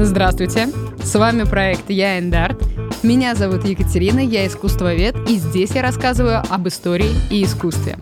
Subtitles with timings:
[0.00, 0.68] Здравствуйте,
[1.02, 2.62] с вами проект «Я Эндарт».
[3.02, 7.98] Меня зовут Екатерина, я искусствовед, и здесь я рассказываю об истории и искусстве.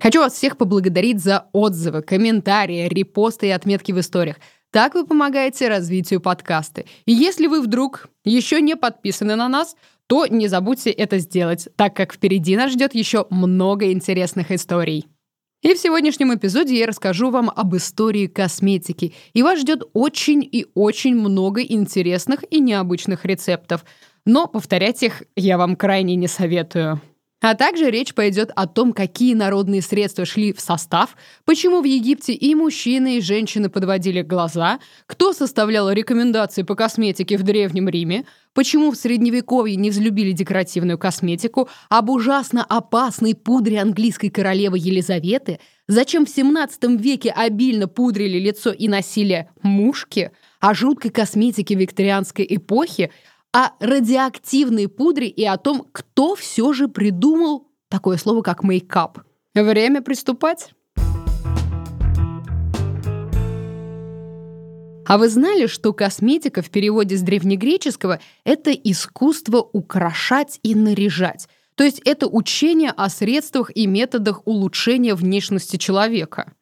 [0.00, 4.38] Хочу вас всех поблагодарить за отзывы, комментарии, репосты и отметки в историях.
[4.72, 6.82] Так вы помогаете развитию подкаста.
[7.04, 9.76] И если вы вдруг еще не подписаны на нас,
[10.08, 15.06] то не забудьте это сделать, так как впереди нас ждет еще много интересных историй.
[15.62, 19.14] И в сегодняшнем эпизоде я расскажу вам об истории косметики.
[19.32, 23.84] И вас ждет очень и очень много интересных и необычных рецептов.
[24.26, 27.00] Но повторять их я вам крайне не советую.
[27.40, 32.32] А также речь пойдет о том, какие народные средства шли в состав, почему в Египте
[32.32, 38.90] и мужчины, и женщины подводили глаза, кто составлял рекомендации по косметике в Древнем Риме, почему
[38.90, 46.30] в Средневековье не взлюбили декоративную косметику, об ужасно опасной пудре английской королевы Елизаветы, зачем в
[46.30, 53.10] 17 веке обильно пудрили лицо и носили мушки, о жуткой косметике викторианской эпохи,
[53.52, 59.18] о радиоактивной пудре и о том, кто все же придумал такое слово, как мейкап.
[59.54, 60.72] Время приступать?
[65.04, 71.48] А вы знали, что косметика в переводе с древнегреческого— это искусство украшать и наряжать?
[71.74, 76.52] То есть это учение о средствах и методах улучшения внешности человека.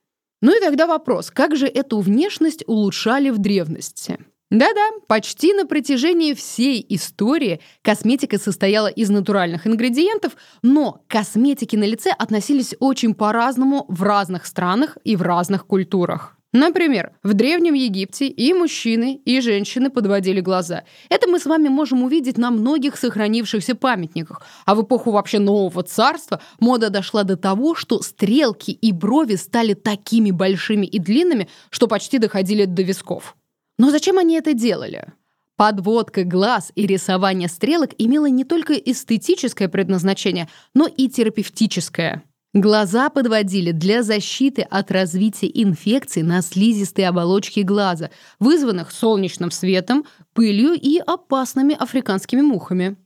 [0.41, 4.19] Ну и тогда вопрос, как же эту внешность улучшали в древности?
[4.51, 12.11] Да-да, почти на протяжении всей истории косметика состояла из натуральных ингредиентов, но косметики на лице
[12.11, 16.40] относились очень по-разному в разных странах и в разных культурах.
[16.53, 20.83] Например, в Древнем Египте и мужчины, и женщины подводили глаза.
[21.09, 24.43] Это мы с вами можем увидеть на многих сохранившихся памятниках.
[24.67, 29.75] А в эпоху вообще нового царства мода дошла до того, что стрелки и брови стали
[29.75, 33.37] такими большими и длинными, что почти доходили до висков.
[33.79, 35.13] Но зачем они это делали?
[35.55, 42.25] Подводка глаз и рисование стрелок имело не только эстетическое предназначение, но и терапевтическое.
[42.53, 50.73] Глаза подводили для защиты от развития инфекций на слизистой оболочке глаза, вызванных солнечным светом, пылью
[50.73, 52.97] и опасными африканскими мухами.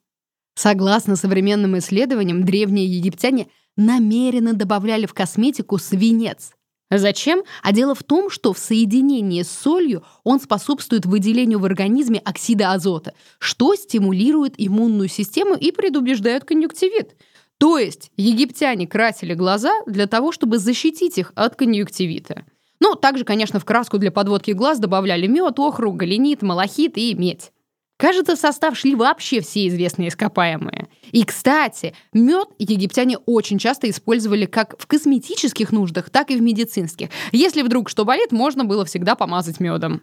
[0.55, 6.53] Согласно современным исследованиям, древние египтяне намеренно добавляли в косметику свинец,
[6.91, 7.43] Зачем?
[7.63, 12.73] А дело в том, что в соединении с солью он способствует выделению в организме оксида
[12.73, 17.17] азота, что стимулирует иммунную систему и предубеждает конъюнктивит.
[17.59, 22.45] То есть египтяне красили глаза для того, чтобы защитить их от конъюнктивита.
[22.81, 27.53] Ну, также, конечно, в краску для подводки глаз добавляли мед, охру, галенит, малахит и медь.
[27.97, 30.89] Кажется, в состав шли вообще все известные ископаемые.
[31.13, 37.09] И, кстати, мед египтяне очень часто использовали как в косметических нуждах, так и в медицинских.
[37.31, 40.03] Если вдруг что болит, можно было всегда помазать медом.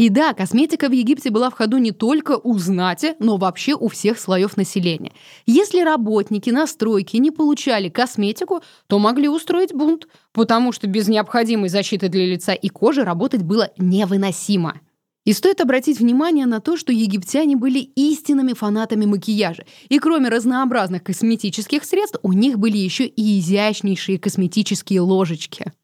[0.00, 3.88] И да, косметика в Египте была в ходу не только у знати, но вообще у
[3.88, 5.12] всех слоев населения.
[5.44, 11.68] Если работники на стройке не получали косметику, то могли устроить бунт, потому что без необходимой
[11.68, 14.80] защиты для лица и кожи работать было невыносимо.
[15.26, 19.66] И стоит обратить внимание на то, что египтяне были истинными фанатами макияжа.
[19.90, 25.74] И кроме разнообразных косметических средств, у них были еще и изящнейшие косметические ложечки.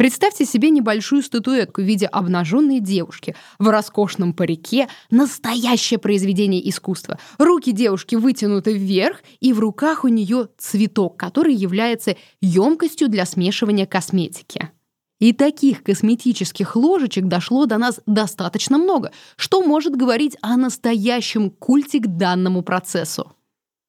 [0.00, 7.18] Представьте себе небольшую статуэтку в виде обнаженной девушки в роскошном парике, настоящее произведение искусства.
[7.36, 13.84] Руки девушки вытянуты вверх, и в руках у нее цветок, который является емкостью для смешивания
[13.84, 14.70] косметики.
[15.18, 21.98] И таких косметических ложечек дошло до нас достаточно много, что может говорить о настоящем культе
[21.98, 23.34] к данному процессу.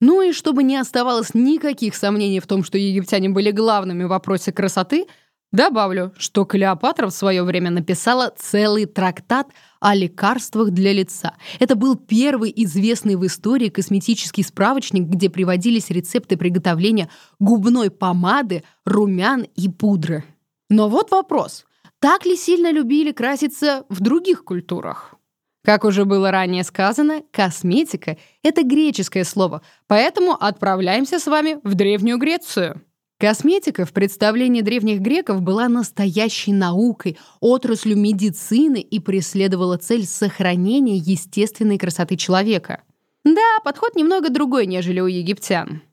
[0.01, 4.51] Ну и чтобы не оставалось никаких сомнений в том, что египтяне были главными в вопросе
[4.51, 5.05] красоты,
[5.51, 9.47] добавлю, что Клеопатра в свое время написала целый трактат
[9.79, 11.35] о лекарствах для лица.
[11.59, 17.09] Это был первый известный в истории косметический справочник, где приводились рецепты приготовления
[17.39, 20.23] губной помады, румян и пудры.
[20.69, 21.65] Но вот вопрос.
[21.99, 25.15] Так ли сильно любили краситься в других культурах?
[25.63, 32.17] Как уже было ранее сказано, косметика— это греческое слово, поэтому отправляемся с вами в Древнюю
[32.17, 32.81] Грецию.
[33.21, 41.77] Косметика в представлении древних греков была настоящей наукой, отраслью медицины и преследовала цель сохранения естественной
[41.77, 42.81] красоты человека.
[43.23, 45.83] Да, подход немного другой, нежели у египтян.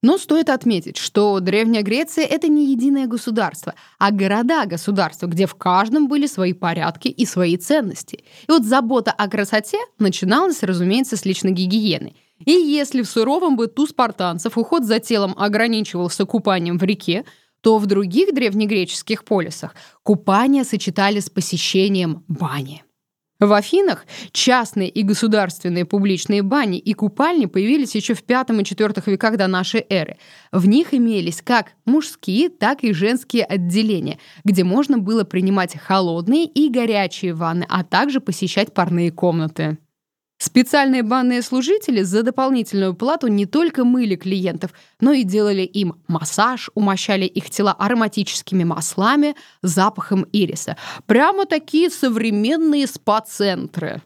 [0.00, 6.08] Но стоит отметить, что Древняя Греция— это не единое государство, а города-государства, где в каждом
[6.08, 8.24] были свои порядки и свои ценности.
[8.48, 12.14] И вот забота о красоте начиналась, разумеется, с личной гигиены.
[12.44, 17.24] И если в суровом быту спартанцев уход за телом ограничивался купанием в реке,
[17.60, 22.84] то в других древнегреческих полисах купание сочетали с посещением бани.
[23.40, 29.02] В Афинах частные и государственные публичные бани и купальни появились еще в V и IV
[29.06, 30.16] веках до нашей эры.
[30.50, 36.68] В них имелись как мужские, так и женские отделения, где можно было принимать холодные и
[36.68, 39.78] горячие ванны, а также посещать парные комнаты.
[40.38, 44.70] Специальные банные служители за дополнительную плату не только мыли клиентов,
[45.00, 50.76] но и делали им массаж, умощали их тела ароматическими маслами, запахом ириса.
[51.06, 54.00] Прямо такие современные спа-центры.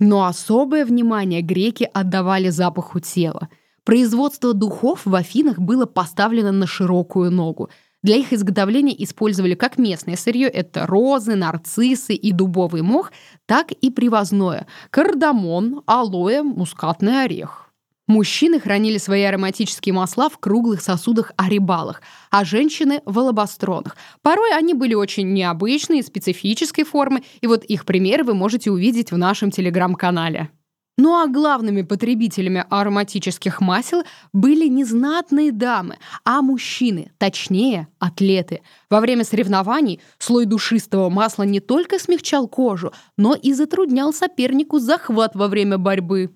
[0.00, 3.48] Но особое внимание греки отдавали запаху тела.
[3.84, 7.70] Производство духов в Афинах было поставлено на широкую ногу–
[8.02, 13.12] для их изготовления использовали как местное сырье, это розы, нарциссы и дубовый мох,
[13.46, 17.68] так и привозное– кардамон, алоэ, мускатный орех.
[18.06, 22.00] Мужчины хранили свои ароматические масла в круглых сосудах-арибалах,
[22.30, 23.96] а женщины– в алабастронах.
[24.22, 29.18] Порой они были очень необычные, специфической формы, и вот их примеры вы можете увидеть в
[29.18, 30.50] нашем телеграм-канале.
[31.00, 34.02] Ну а главными потребителями ароматических масел
[34.32, 38.62] были не знатные дамы, а мужчины, точнее, атлеты.
[38.90, 45.36] Во время соревнований слой душистого масла не только смягчал кожу, но и затруднял сопернику захват
[45.36, 46.34] во время борьбы.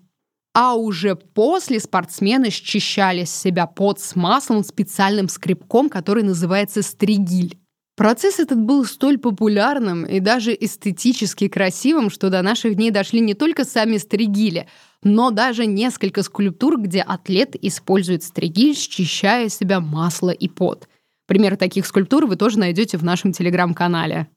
[0.53, 7.57] А уже после спортсмены счищали с себя пот с маслом специальным скребком, который называется стригиль.
[7.95, 13.35] Процесс этот был столь популярным и даже эстетически красивым, что до наших дней дошли не
[13.35, 14.67] только сами стригили,
[15.03, 20.87] но даже несколько скульптур, где атлет использует стригиль, счищая себя масло и пот.
[21.27, 24.27] Примеры таких скульптур вы тоже найдете в нашем телеграм-канале.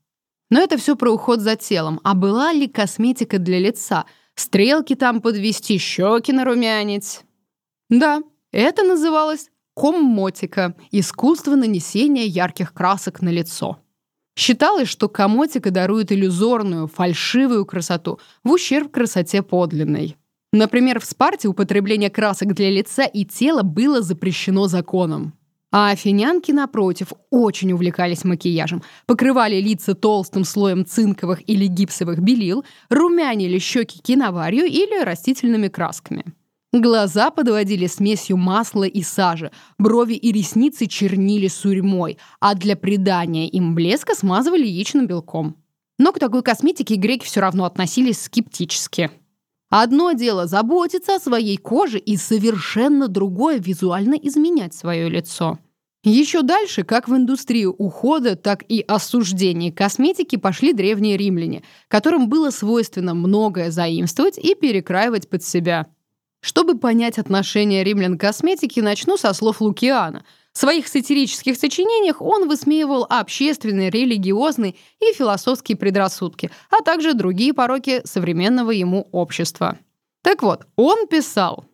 [0.50, 2.00] Но это все про уход за телом.
[2.04, 4.04] А была ли косметика для лица?
[4.34, 7.22] Стрелки там подвести, щеки нарумянить?
[7.88, 8.22] Да,
[8.52, 13.78] это называлось коммотика– искусство нанесения ярких красок на лицо.
[14.34, 20.16] Считалось, что комотика дарует иллюзорную, фальшивую красоту в ущерб красоте подлинной.
[20.52, 25.34] Например, в Спарте употребление красок для лица и тела было запрещено законом.
[25.70, 33.58] А афинянки, напротив, очень увлекались макияжем, покрывали лица толстым слоем цинковых или гипсовых белил, румянили
[33.58, 36.24] щеки киноварью или растительными красками.
[36.80, 43.74] Глаза подводили смесью масла и сажи, брови и ресницы чернили сурьмой, а для придания им
[43.74, 45.56] блеска смазывали яичным белком.
[45.98, 49.10] Но к такой косметике греки все равно относились скептически.
[49.70, 55.58] Одно дело заботиться о своей коже и совершенно другое визуально изменять свое лицо.
[56.04, 62.50] Еще дальше, как в индустрию ухода, так и осуждения косметики пошли древние римляне, которым было
[62.50, 65.86] свойственно многое заимствовать и перекраивать под себя–
[66.40, 70.24] чтобы понять отношение римлян к косметике, начну со слов Лукиана.
[70.52, 78.00] В своих сатирических сочинениях он высмеивал общественные, религиозные и философские предрассудки, а также другие пороки
[78.04, 79.78] современного ему общества.
[80.22, 81.66] Так вот, он писал,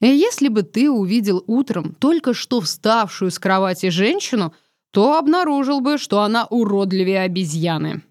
[0.00, 4.54] «Если бы ты увидел утром только что вставшую с кровати женщину,
[4.90, 8.02] то обнаружил бы, что она уродливее обезьяны».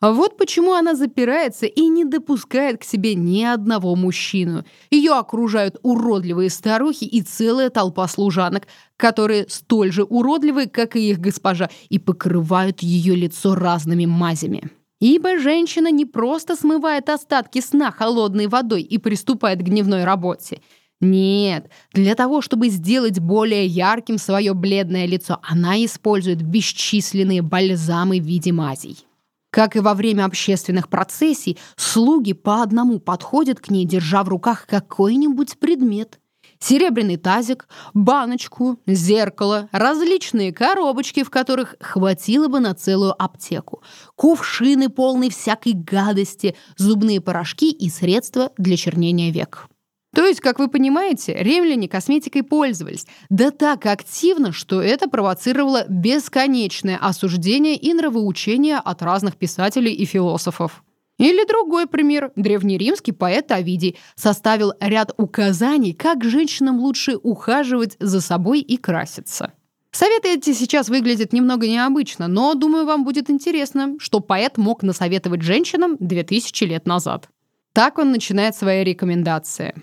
[0.00, 4.64] А вот почему она запирается и не допускает к себе ни одного мужчину.
[4.90, 11.18] Ее окружают уродливые старухи и целая толпа служанок, которые столь же уродливы, как и их
[11.18, 14.70] госпожа, и покрывают ее лицо разными мазями.
[15.00, 20.60] Ибо женщина не просто смывает остатки сна холодной водой и приступает к дневной работе.
[21.00, 28.24] Нет, для того, чтобы сделать более ярким свое бледное лицо, она использует бесчисленные бальзамы в
[28.24, 29.07] виде мазей.
[29.50, 34.66] Как и во время общественных процессий, слуги по одному подходят к ней, держа в руках
[34.66, 36.18] какой-нибудь предмет.
[36.60, 43.82] Серебряный тазик, баночку, зеркало, различные коробочки, в которых хватило бы на целую аптеку,
[44.16, 49.68] кувшины, полные всякой гадости, зубные порошки и средства для чернения век.
[50.18, 56.96] То есть, как вы понимаете, римляне косметикой пользовались, да так активно, что это провоцировало бесконечное
[56.96, 60.82] осуждение и нравоучение от разных писателей и философов.
[61.18, 62.32] Или другой пример.
[62.34, 69.52] Древнеримский поэт Овидий составил ряд указаний, как женщинам лучше ухаживать за собой и краситься.
[69.92, 75.42] Советы эти сейчас выглядят немного необычно, но, думаю, вам будет интересно, что поэт мог насоветовать
[75.42, 77.28] женщинам 2000 лет назад.
[77.72, 79.80] Так он начинает свои рекомендации.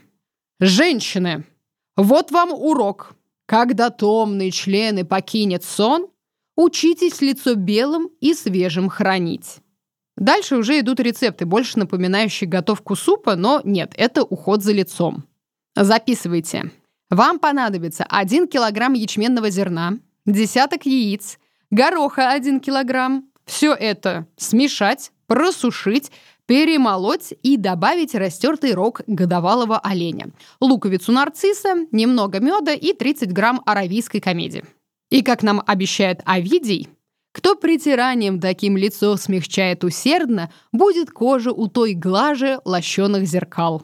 [0.59, 1.43] Женщины,
[1.97, 3.15] вот вам урок.
[3.45, 6.07] Когда томные члены покинет сон,
[6.55, 9.57] учитесь лицо белым и свежим хранить.
[10.15, 15.25] Дальше уже идут рецепты, больше напоминающие готовку супа, но нет, это уход за лицом.
[15.75, 16.71] Записывайте.
[17.09, 21.37] Вам понадобится 1 килограмм ячменного зерна, десяток яиц,
[21.69, 23.29] гороха 1 килограмм.
[23.45, 26.11] Все это смешать, просушить,
[26.45, 34.21] перемолоть и добавить растертый рог годовалого оленя, луковицу нарцисса, немного меда и 30 грамм аравийской
[34.21, 34.63] комедии.
[35.09, 36.89] И, как нам обещает Овидий,
[37.31, 43.83] кто притиранием таким лицо смягчает усердно, будет кожа у той глаже лощеных зеркал.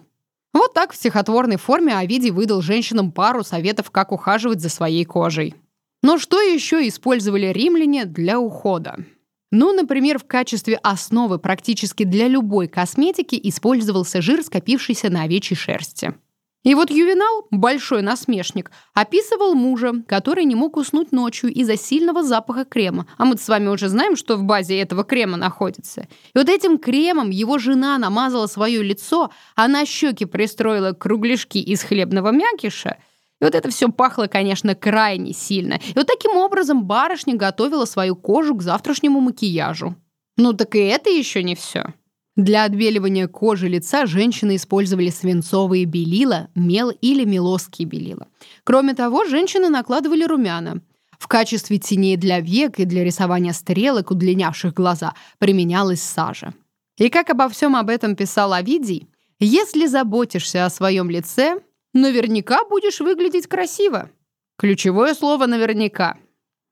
[0.54, 5.56] Вот так в стихотворной форме Овидий выдал женщинам пару советов, как ухаживать за своей кожей.
[6.02, 9.06] Но что еще использовали римляне для ухода?
[9.52, 16.16] Ну, например, в качестве основы практически для любой косметики использовался жир, скопившийся на овечьей шерсти.
[16.64, 22.66] И вот Ювенал, большой насмешник, описывал мужа, который не мог уснуть ночью из-за сильного запаха
[22.66, 23.08] крема.
[23.18, 26.02] А мы с вами уже знаем, что в базе этого крема находится.
[26.02, 31.82] И вот этим кремом его жена намазала свое лицо, а на щеки пристроила кругляшки из
[31.82, 32.98] хлебного мякиша.
[33.42, 35.74] И вот это все пахло, конечно, крайне сильно.
[35.74, 39.96] И вот таким образом барышня готовила свою кожу к завтрашнему макияжу.
[40.38, 41.94] Ну так и это еще не все.
[42.36, 48.28] Для отбеливания кожи лица женщины использовали свинцовые белила, мел или мелосские белила.
[48.64, 50.82] Кроме того, женщины накладывали румяна.
[51.20, 56.54] В качестве теней для век и для рисования стрелок, удлинявших глаза, применялась сажа.
[56.98, 61.60] И как обо всем об этом писал Овидий, если заботишься о своем лице,
[61.94, 64.10] наверняка будешь выглядеть красиво.
[64.58, 66.18] Ключевое слово «наверняка».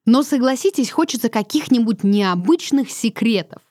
[0.05, 3.61] Но согласитесь, хочется каких-нибудь необычных секретов.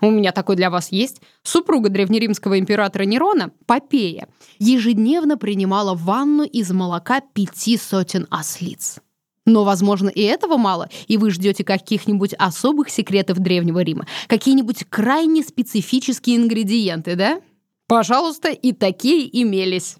[0.00, 1.20] У меня такой для вас есть.
[1.42, 9.00] Супруга древнеримского императора Нерона, Попея, ежедневно принимала ванну из молока пяти сотен ослиц.
[9.44, 15.42] Но, возможно, и этого мало, и вы ждете каких-нибудь особых секретов Древнего Рима, какие-нибудь крайне
[15.44, 17.40] специфические ингредиенты, да?
[17.86, 19.98] Пожалуйста, и такие имелись.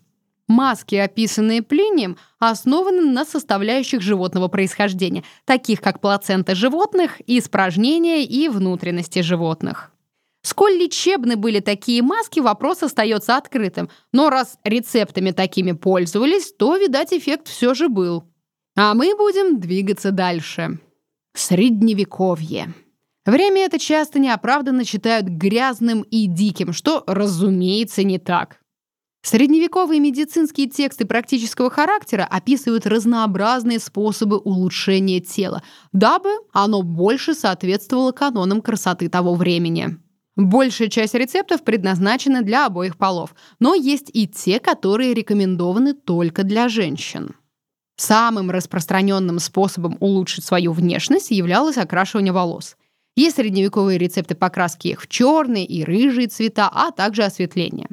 [0.48, 9.20] Маски, описанные Плинием, основаны на составляющих животного происхождения, таких как плацента животных, испражнения и внутренности
[9.20, 9.92] животных.
[10.42, 13.90] Сколь лечебны были такие маски, вопрос остается открытым.
[14.12, 18.22] Но раз рецептами такими пользовались, то, видать, эффект все же был.
[18.76, 20.78] А мы будем двигаться дальше.
[21.34, 22.72] Средневековье.
[23.24, 28.60] Время это часто неоправданно считают грязным и диким, что, разумеется, не так.
[29.28, 38.60] Средневековые медицинские тексты практического характера описывают разнообразные способы улучшения тела, дабы оно больше соответствовало канонам
[38.60, 39.98] красоты того времени.
[40.36, 46.68] Большая часть рецептов предназначена для обоих полов, но есть и те, которые рекомендованы только для
[46.68, 47.34] женщин.
[47.96, 52.76] Самым распространенным способом улучшить свою внешность являлось окрашивание волос.
[53.16, 57.88] Есть средневековые рецепты покраски их в черные и рыжие цвета, а также осветление.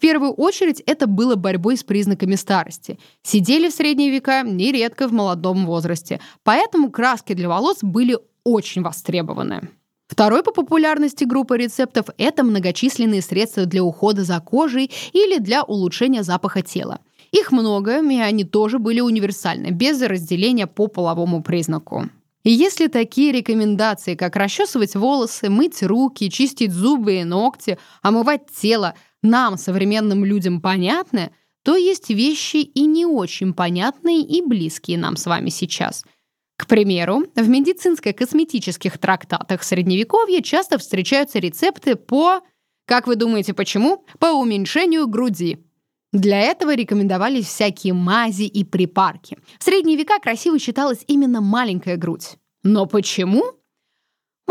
[0.00, 2.98] В первую очередь это было борьбой с признаками старости.
[3.22, 9.68] Сидели в средние века нередко в молодом возрасте, поэтому краски для волос были очень востребованы.
[10.08, 16.22] Второй по популярности группы рецептов– это многочисленные средства для ухода за кожей или для улучшения
[16.22, 17.00] запаха тела.
[17.30, 22.08] Их много, и они тоже были универсальны, без разделения по половому признаку.
[22.42, 28.94] И если такие рекомендации, как расчесывать волосы, мыть руки, чистить зубы и ногти, омывать тело–
[29.22, 35.26] нам, современным людям, понятны, то есть вещи и не очень понятные и близкие нам с
[35.26, 36.04] вами сейчас.
[36.56, 42.40] К примеру, в медицинско-косметических трактатах Средневековья часто встречаются рецепты по...
[42.86, 44.04] Как вы думаете, почему?
[44.18, 45.58] По уменьшению груди.
[46.12, 49.38] Для этого рекомендовались всякие мази и припарки.
[49.58, 52.36] В средние века красиво считалась именно маленькая грудь.
[52.62, 53.44] Но почему?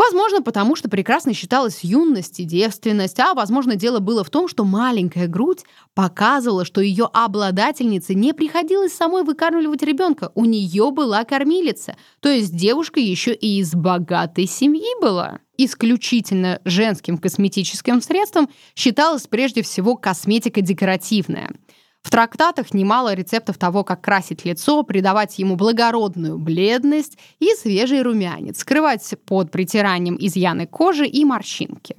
[0.00, 4.64] Возможно, потому что прекрасно считалась юность и девственность, а, возможно, дело было в том, что
[4.64, 11.98] маленькая грудь показывала, что ее обладательнице не приходилось самой выкармливать ребенка, у нее была кормилица,
[12.20, 15.40] то есть девушка еще и из богатой семьи была.
[15.58, 21.50] Исключительно женским косметическим средством считалась прежде всего косметика декоративная–
[22.02, 28.60] в трактатах немало рецептов того, как красить лицо, придавать ему благородную бледность и свежий румянец,
[28.60, 31.96] скрывать под притиранием изъяны кожи и морщинки.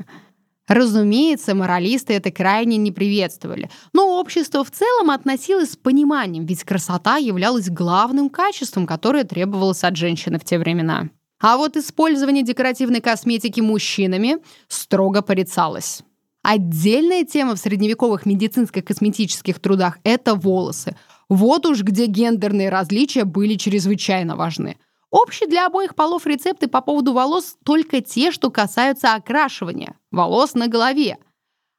[0.67, 7.17] Разумеется, моралисты это крайне не приветствовали, но общество в целом относилось с пониманием, ведь красота
[7.17, 11.09] являлась главным качеством, которое требовалось от женщины в те времена.
[11.41, 16.03] А вот использование декоративной косметики мужчинами строго порицалось.
[16.43, 20.95] Отдельная тема в средневековых медицинско-косметических трудах– это волосы.
[21.29, 24.77] Вот уж где гендерные различия были чрезвычайно важны.
[25.11, 30.67] Общие для обоих полов рецепты по поводу волос только те, что касаются окрашивания волос на
[30.67, 31.17] голове.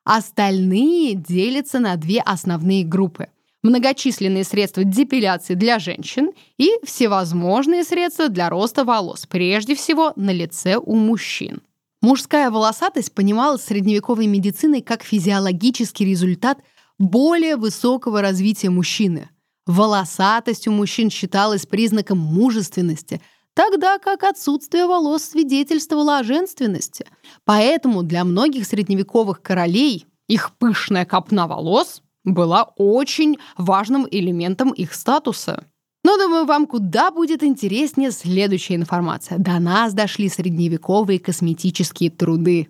[0.05, 3.29] Остальные делятся на две основные группы.
[3.63, 10.77] многочисленные средства депиляции для женщин и всевозможные средства для роста волос, прежде всего на лице
[10.77, 11.63] у мужчин.
[12.03, 16.59] Мужская волосатость понималась средневековой медициной как физиологический результат
[16.99, 19.31] более высокого развития мужчины.
[19.67, 23.23] Волосатость у мужчин считалась признаком мужественности,
[23.55, 27.07] тогда как отсутствие волос свидетельствовало о женственности.
[27.45, 35.67] Поэтому для многих средневековых королей их пышная копна волос была очень важным элементом их статуса.
[36.13, 39.39] Но, думаю, вам куда будет интереснее следующая информация.
[39.39, 42.69] До нас дошли средневековые косметические труды.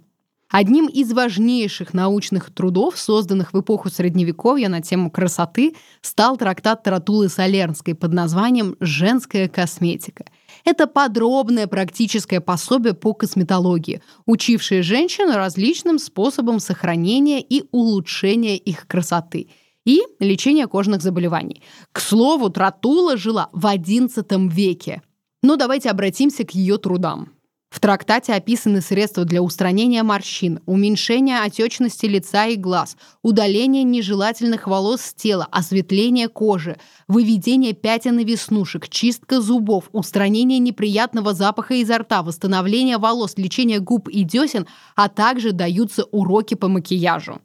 [0.48, 7.28] Одним из важнейших научных трудов, созданных в эпоху Средневековья на тему красоты, стал трактат Таратулы
[7.28, 10.24] Солернской под названием «Женская косметика».
[10.64, 19.48] Это подробное практическое пособие по косметологии, учившее женщин различным способам сохранения и улучшения их красоты
[19.84, 21.62] и лечения кожных заболеваний.
[21.92, 25.02] К слову, Тратула жила в XI веке.
[25.42, 27.32] Но давайте обратимся к ее трудам.
[27.72, 35.00] В трактате описаны средства для устранения морщин, уменьшения отечности лица и глаз, удаления нежелательных волос
[35.00, 36.76] с тела, осветления кожи,
[37.08, 44.06] выведение пятен и веснушек, чистка зубов, устранение неприятного запаха изо рта, восстановление волос, лечение губ
[44.08, 47.40] и десен, а также даются уроки по макияжу.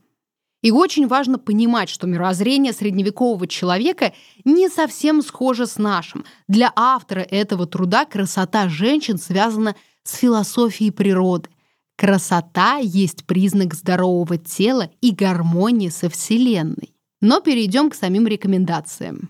[0.67, 4.11] И очень важно понимать, что мировоззрение средневекового человека
[4.43, 6.25] не совсем схоже с нашим.
[6.49, 11.47] Для автора этого труда красота женщин связана с философией природы.
[11.95, 16.93] Красота есть признак здорового тела и гармонии со Вселенной.
[17.21, 19.29] Но перейдем к самим рекомендациям.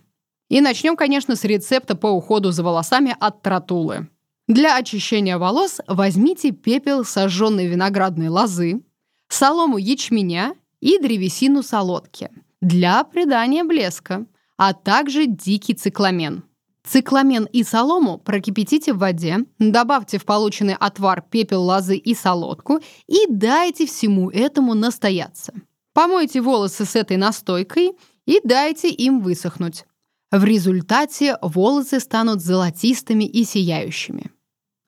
[0.49, 4.09] И начнем, конечно, с рецепта по уходу за волосами от Тратулы.
[4.47, 8.81] Для очищения волос возьмите пепел сожженной виноградной лозы,
[9.29, 12.29] солому ячменя и древесину солодки
[12.61, 14.25] для придания блеска,
[14.57, 16.43] а также дикий цикламен.
[16.87, 23.25] Цикламен и солому прокипятите в воде, добавьте в полученный отвар пепел лозы и солодку и
[23.29, 25.53] дайте всему этому настояться.
[25.93, 27.91] Помойте волосы с этой настойкой
[28.25, 29.85] и дайте им высохнуть.
[30.31, 34.31] В результате волосы станут золотистыми и сияющими.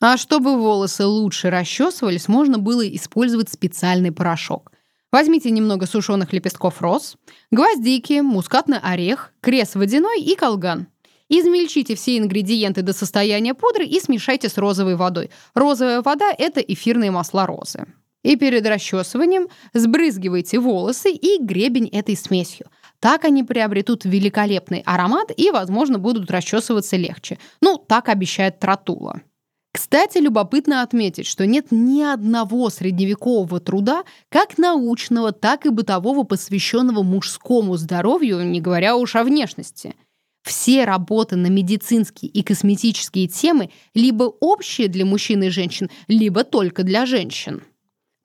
[0.01, 4.71] А чтобы волосы лучше расчесывались, можно было использовать специальный порошок.
[5.11, 7.17] Возьмите немного сушеных лепестков роз,
[7.51, 10.87] гвоздики, мускатный орех, крес водяной и колган–
[11.29, 15.29] Измельчите все ингредиенты до состояния пудры и смешайте с розовой водой.
[15.53, 17.85] Розовая вода– это эфирные масла розы.
[18.23, 22.67] И перед расчесыванием сбрызгивайте волосы и гребень этой смесью.
[22.99, 27.37] Так они приобретут великолепный аромат и, возможно, будут расчесываться легче.
[27.61, 29.21] Ну, так обещает Тратула.
[29.71, 37.03] Кстати, любопытно отметить, что нет ни одного средневекового труда, как научного, так и бытового, посвященного
[37.03, 39.95] мужскому здоровью, не говоря уж о внешности–
[40.43, 46.83] все работы на медицинские и косметические темы либо общие для мужчин и женщин, либо только
[46.83, 47.63] для женщин.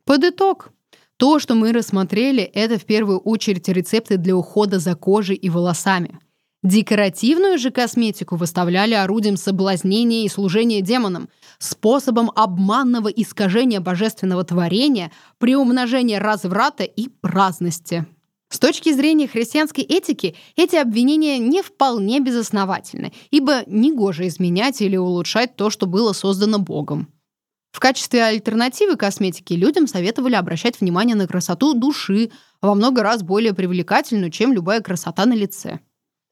[0.04, 0.70] Под итог.
[1.16, 6.18] То, что мы рассмотрели, это в первую очередь рецепты для ухода за кожей и волосами.
[6.64, 16.18] Декоративную же косметику выставляли орудием соблазнения и служения демонам, способом обманного искажения божественного творения, приумножения
[16.18, 18.06] разврата и праздности.
[18.48, 25.56] С точки зрения христианской этики, эти обвинения не вполне безосновательны, ибо негоже изменять или улучшать
[25.56, 27.08] то, что было создано Богом.
[27.72, 32.30] В качестве альтернативы косметике людям советовали обращать внимание на красоту души,
[32.62, 35.80] во много раз более привлекательную, чем любая красота на лице.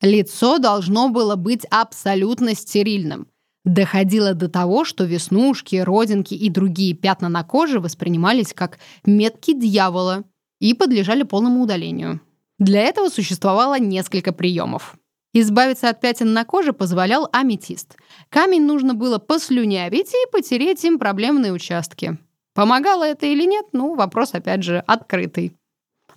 [0.02, 3.26] Лицо должно было быть абсолютно стерильным.
[3.64, 10.24] Доходило до того, что веснушки, родинки и другие пятна на коже воспринимались как метки дьявола–
[10.62, 12.20] и подлежали полному удалению.
[12.60, 14.94] Для этого существовало несколько приемов.
[15.34, 17.96] Избавиться от пятен на коже позволял аметист.
[18.28, 22.16] Камень нужно было послюнявить и потереть им проблемные участки.
[22.54, 25.56] Помогало это или нет, ну, вопрос, опять же, открытый.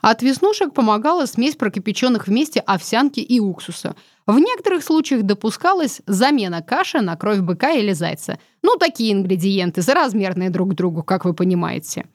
[0.08, 3.96] От веснушек помогала смесь прокипяченных вместе овсянки и уксуса.
[4.28, 8.38] В некоторых случаях допускалась замена каши на кровь быка или зайца.
[8.62, 12.06] Ну, такие ингредиенты, заразмерные друг другу, как вы понимаете.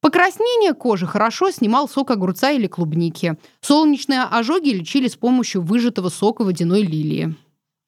[0.00, 3.36] Покраснение кожи хорошо снимал сок огурца или клубники.
[3.60, 7.34] Солнечные ожоги лечили с помощью выжатого сока водяной лилии.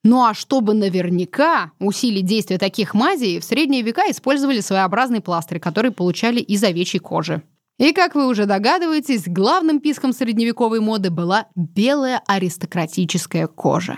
[0.03, 5.89] Ну а чтобы наверняка усилить действие таких мазей, в средние века использовали своеобразный пластырь, который
[5.89, 7.41] получали из овечьей кожи.
[7.77, 13.97] И, как вы уже догадываетесь, главным писком средневековой моды была белая аристократическая кожа.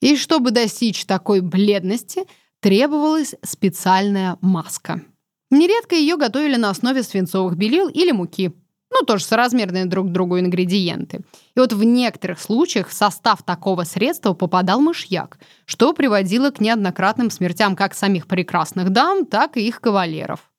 [0.00, 2.24] И чтобы достичь такой бледности,
[2.60, 5.02] требовалась специальная маска.
[5.50, 8.52] Нередко ее готовили на основе свинцовых белил или муки.
[8.92, 11.20] Ну тоже соразмерные друг другу ингредиенты.
[11.54, 17.30] И вот в некоторых случаях в состав такого средства попадал мышьяк, что приводило к неоднократным
[17.30, 20.50] смертям как самих прекрасных дам, так и их кавалеров.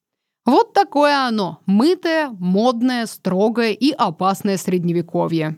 [0.45, 5.57] Вот такое оно– мытое, модное, строгое и опасное средневековье.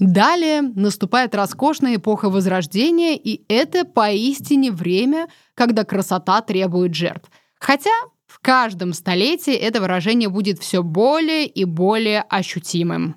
[0.00, 7.30] Далее наступает роскошная эпоха Возрождения, и это поистине время, когда красота требует жертв.
[7.58, 7.90] Хотя
[8.26, 13.16] в каждом столетии это выражение будет все более и более ощутимым.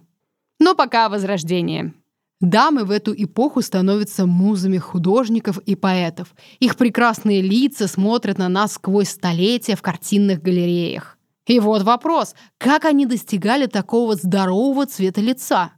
[0.60, 1.94] Но пока Возрождение.
[2.42, 6.34] Дамы в эту эпоху становятся музами художников и поэтов.
[6.60, 11.20] Их прекрасные лица смотрят на нас сквозь столетия в картинных галереях.
[11.46, 15.74] И вот вопрос, как они достигали такого здорового цвета лица?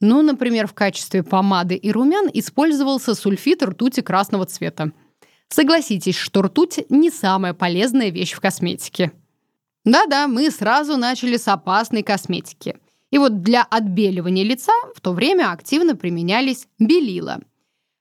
[0.00, 4.92] Ну, например, в качестве помады и румян использовался сульфид ртути красного цвета.
[5.48, 9.12] Согласитесь, что ртуть не самая полезная вещь в косметике.
[9.84, 12.76] Да-да, мы сразу начали с опасной косметики.
[13.14, 17.40] И вот для отбеливания лица в то время активно применялись белила.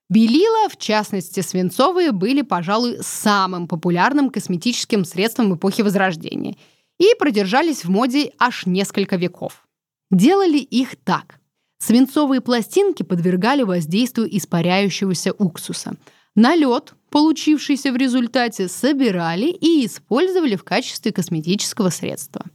[0.10, 6.58] Белила, в частности свинцовые, были, пожалуй, самым популярным косметическим средством эпохи Возрождения
[6.97, 9.67] и продержались в моде аж несколько веков.
[10.10, 11.39] Делали их так–
[11.86, 15.97] Свинцовые пластинки подвергали воздействию испаряющегося уксуса.
[16.34, 22.45] Налет, получившийся в результате, собирали и использовали в качестве косметического средства.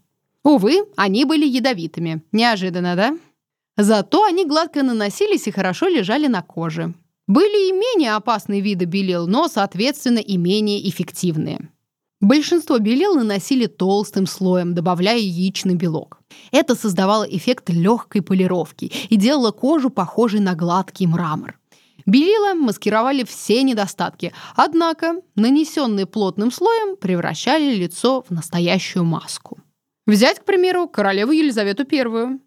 [0.49, 2.23] Увы, они были ядовитыми.
[2.33, 3.19] Неожиданно, да?
[3.77, 6.95] Зато они гладко наносились и хорошо лежали на коже.
[7.27, 11.69] Были и менее опасные виды белил, но, соответственно, и менее эффективные.
[12.23, 16.19] Большинство белил наносили толстым слоем, добавляя яичный белок.
[16.51, 21.59] Это создавало эффект легкой полировки и делало кожу похожей на гладкий мрамор.
[22.07, 29.59] Белила маскировали все недостатки, однако нанесенные плотным слоем превращали лицо в настоящую маску.
[30.09, 32.39] Взять, к примеру, королеву Елизавету I.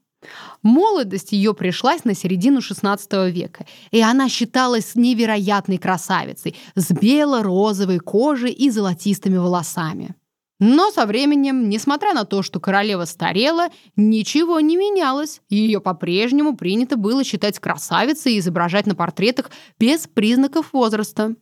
[0.63, 8.51] Молодость ее пришлась на середину XVI века, и она считалась невероятной красавицей с бело-розовой кожей
[8.51, 10.15] и золотистыми волосами.
[10.59, 15.41] Но со временем, несмотря на то, что королева старела, ничего не менялось.
[15.47, 21.35] Ее по-прежнему принято было считать красавицей и изображать на портретах без признаков возраста.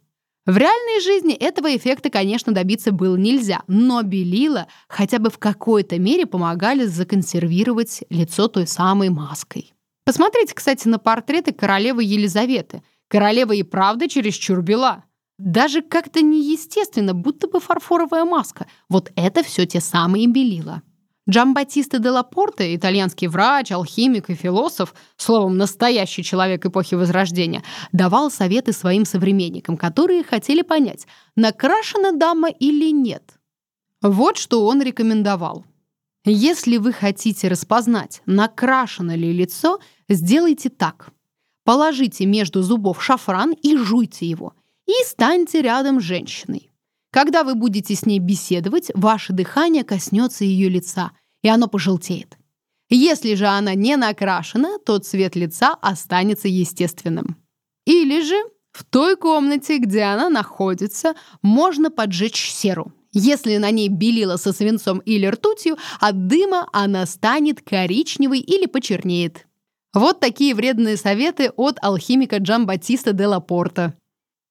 [0.45, 5.99] В реальной жизни этого эффекта, конечно, добиться было нельзя, но белила хотя бы в какой-то
[5.99, 9.73] мере помогали законсервировать лицо той самой маской.
[10.06, 12.82] Посмотрите, кстати, на портреты королевы Елизаветы.
[13.10, 15.04] Королева и правда чересчур бела.
[15.38, 18.67] Даже как-то неестественно, будто бы фарфоровая маска.
[18.89, 20.82] Вот это все те самые белила.
[21.30, 28.74] Джамбатисто де Лапорте, итальянский врач, алхимик и философ, словом, настоящий человек эпохи Возрождения, давал советы
[28.74, 33.39] своим современникам, которые хотели понять, накрашена дама или нет.
[34.02, 35.65] Вот что он рекомендовал.
[36.26, 41.12] Если вы хотите распознать, накрашено ли лицо, сделайте так.
[41.63, 44.54] Положите между зубов шафран и жуйте его.
[44.88, 46.72] И станьте рядом с женщиной.
[47.12, 51.12] Когда вы будете с ней беседовать, ваше дыхание коснется ее лица,
[51.43, 52.38] и оно пожелтеет.
[52.89, 57.38] Если же она не накрашена, то цвет лица останется естественным.
[57.86, 58.36] Или же
[58.71, 62.91] в той комнате, где она находится, можно поджечь серу.
[63.12, 69.47] Если на ней белила со свинцом или ртутью, от дыма она станет коричневой или почернеет.
[69.93, 73.95] Вот такие вредные советы от алхимика Джамбатиста де Лапорта.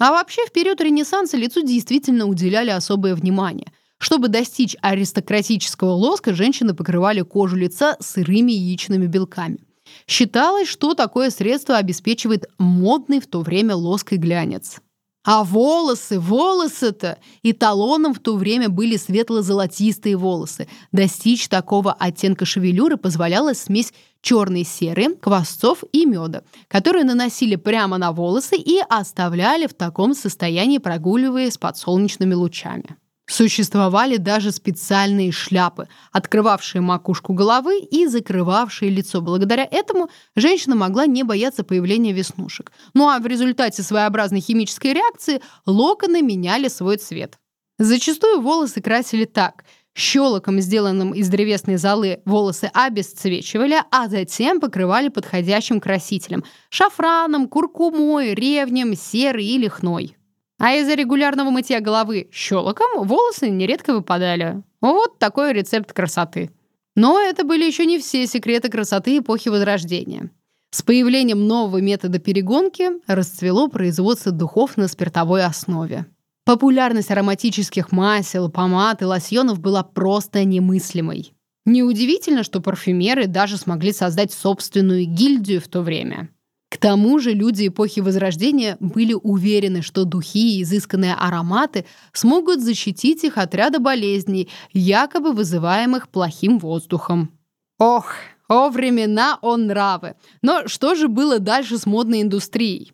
[0.01, 3.73] А вообще в период Ренессанса лицу действительно уделяли особое внимание.
[3.99, 9.59] Чтобы достичь аристократического лоска, женщины покрывали кожу лица сырыми яичными белками.
[10.07, 14.81] Считалось, что такое средство обеспечивает модный в то время лоск и глянец.
[15.25, 17.19] А волосы, волосы-то!
[17.43, 20.69] Эталоном в то время были светло-золотистые волосы.
[20.93, 28.13] Достичь такого оттенка шевелюры позволяла смесь черной серы, квасцов и меда, которые наносили прямо на
[28.13, 32.97] волосы и оставляли в таком состоянии, прогуливаясь под солнечными лучами.
[33.29, 39.21] Существовали даже специальные шляпы, открывавшие макушку головы и закрывавшие лицо.
[39.21, 42.73] Благодаря этому женщина могла не бояться появления веснушек.
[42.95, 47.39] Ну а в результате своеобразной химической реакции локоны меняли свой цвет.
[47.79, 49.65] Зачастую волосы красили так.
[49.95, 58.97] Щелоком, сделанным из древесной золы, волосы обесцвечивали, а затем покрывали подходящим красителем– шафраном, куркумой, ревнем,
[58.97, 60.18] серой или хной.
[60.59, 64.63] А из-за регулярного мытья головы щелоком волосы нередко выпадали.
[64.81, 66.51] Вот такой рецепт красоты.
[66.97, 70.31] Но это были еще не все секреты красоты эпохи Возрождения.
[70.71, 76.07] С появлением нового метода перегонки расцвело производство духов на спиртовой основе.
[76.45, 81.35] Популярность ароматических масел, помад и лосьонов была просто немыслимой.
[81.67, 86.31] Неудивительно, что парфюмеры даже смогли создать собственную гильдию в то время.
[86.71, 93.25] К тому же люди эпохи Возрождения были уверены, что духи и изысканные ароматы смогут защитить
[93.25, 97.33] их от ряда болезней, якобы вызываемых плохим воздухом.
[97.79, 98.13] Ох,
[98.49, 100.15] о времена, о нравы!
[100.43, 102.93] Но что же было дальше с модной индустрией?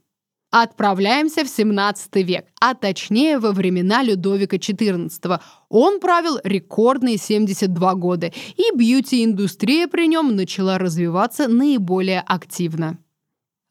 [0.56, 5.40] Отправляемся в 17 век, а точнее во времена Людовика XIV.
[5.68, 12.98] Он правил рекордные 72 года, и бьюти-индустрия при нем начала развиваться наиболее активно.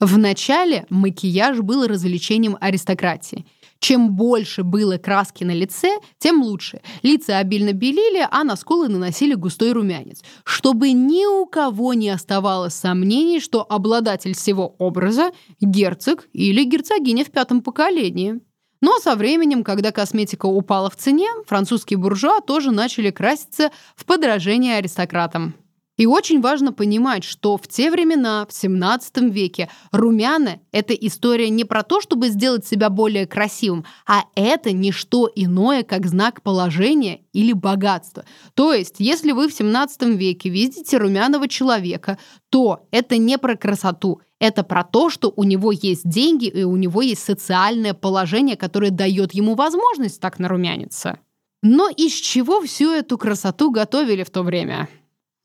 [0.05, 3.45] Вначале макияж был развлечением аристократии–
[3.83, 6.79] чем больше было краски на лице, тем лучше.
[7.01, 12.75] Лица обильно белили, а на скулы наносили густой румянец, чтобы ни у кого не оставалось
[12.75, 18.39] сомнений, что обладатель всего образа– герцог или герцогиня в пятом поколении.
[18.79, 24.77] Но со временем, когда косметика упала в цене, французские буржуа тоже начали краситься в подражение
[24.77, 25.55] аристократам.
[25.95, 31.65] И очень важно понимать, что в те времена, в 17 веке, румяна– это история не
[31.65, 37.21] про то, чтобы сделать себя более красивым, а это не что иное, как знак положения
[37.31, 38.25] или богатства.
[38.55, 42.17] То есть, если вы в 17 веке видите румяного человека,
[42.49, 46.75] то это не про красоту, это про то, что у него есть деньги и у
[46.75, 51.19] него есть социальное положение, которое дает ему возможность так нарумяниться.
[51.61, 54.89] Но из чего всю эту красоту готовили в то время?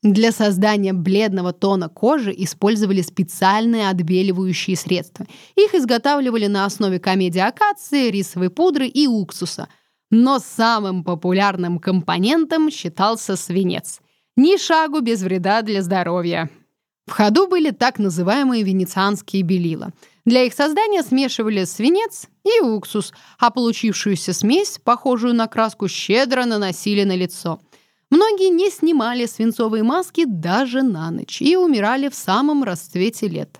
[0.01, 5.25] Для создания бледного тона кожи использовали специальные отбеливающие средства.
[5.57, 9.67] Их изготавливали на основе комедии акации, рисовой пудры и уксуса.
[10.09, 13.99] Но самым популярным компонентом считался свинец.
[14.37, 16.49] Ни шагу без вреда для здоровья.
[17.05, 19.91] В ходу были так называемые венецианские белила.
[20.23, 27.03] Для их создания смешивали свинец и уксус, а получившуюся смесь, похожую на краску, щедро наносили
[27.03, 27.59] на лицо–
[28.09, 33.59] Многие не снимали свинцовые маски даже на ночь и умирали в самом расцвете лет.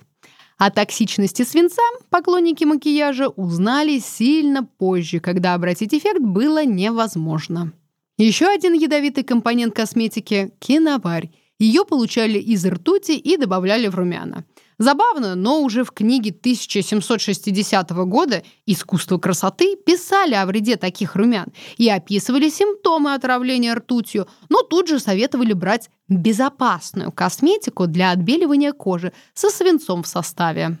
[0.58, 7.72] О токсичности свинца поклонники макияжа узнали сильно позже, когда обратить эффект было невозможно.
[8.18, 11.30] Еще один ядовитый компонент косметики– киноварь.
[11.58, 14.44] Ее получали из ртути и добавляли в румяна.
[14.80, 21.90] Забавно, но уже в книге 1760 года «Искусство красоты» писали о вреде таких румян и
[21.90, 29.50] описывали симптомы отравления ртутью, но тут же советовали брать безопасную косметику для отбеливания кожи со
[29.50, 30.78] свинцом в составе.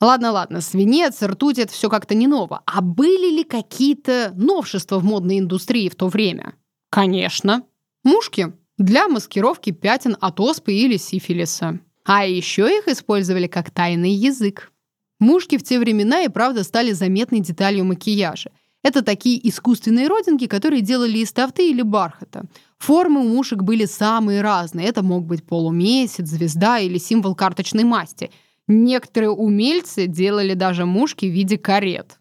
[0.00, 2.62] Ладно-ладно, свинец, ртуть– это все как-то не ново.
[2.66, 6.54] А были ли какие-то новшества в модной индустрии в то время?
[6.88, 7.64] Конечно.
[8.04, 11.80] Мушки для маскировки пятен от оспы или сифилиса.
[12.12, 14.72] А еще их использовали как тайный язык.
[15.20, 18.50] Мушки в те времена и правда стали заметной деталью макияжа.
[18.82, 22.46] Это такие искусственные родинки, которые делали из тафты или бархата.
[22.78, 24.88] Формы у мушек были самые разные.
[24.88, 28.32] Это мог быть полумесяц, звезда или символ карточной масти.
[28.66, 32.18] Некоторые умельцы делали даже мушки в виде карет.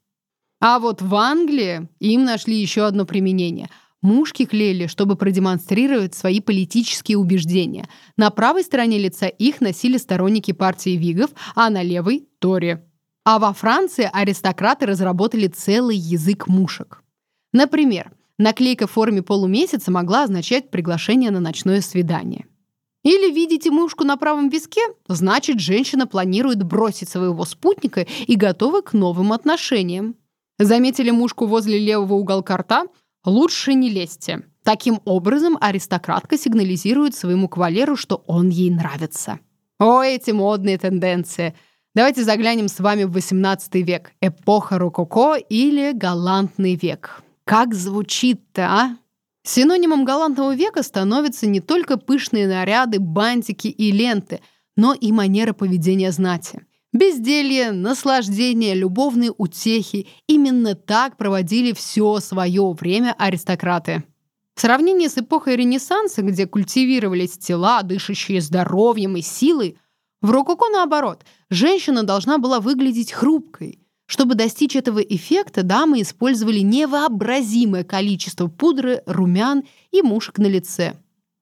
[0.62, 3.69] А вот в Англии им нашли еще одно применение–
[4.01, 7.89] Мушки клеили, чтобы продемонстрировать свои политические убеждения.
[8.15, 12.79] На правой стороне лица их носили сторонники партии Вигов, а на левой– Тори.
[13.25, 17.03] А во Франции аристократы разработали целый язык мушек.
[17.51, 22.45] Например, наклейка в форме полумесяца могла означать приглашение на ночное свидание.
[23.03, 28.93] Или видите мушку на правом виске, значит, женщина планирует бросить своего спутника и готова к
[28.93, 30.15] новым отношениям.
[30.57, 32.85] Заметили мушку возле левого уголка рта–
[33.25, 34.43] Лучше не лезьте.
[34.63, 39.39] Таким образом, аристократка сигнализирует своему кавалеру, что он ей нравится.
[39.79, 41.55] О, эти модные тенденции.
[41.95, 44.12] Давайте заглянем с вами в 18 век.
[44.21, 47.23] Эпоха рококо или галантный век.
[47.45, 48.97] Как звучит-то, а?
[49.43, 54.41] Синонимом галантного века становятся не только пышные наряды, бантики и ленты,
[54.75, 56.62] но и манера поведения знати.
[56.91, 64.04] Безделье, наслаждение, любовные утехи– именно так проводили все свое время аристократы.
[64.56, 69.78] В сравнении с эпохой Ренессанса, где культивировались тела, дышащие здоровьем и силой,
[70.21, 73.80] в рококо наоборот, женщина должна была выглядеть хрупкой.
[74.08, 80.95] Чтобы достичь этого эффекта, дамы использовали невообразимое количество пудры, румян и мушек на лице.